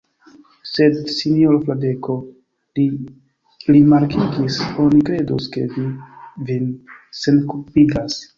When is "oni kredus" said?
4.85-5.47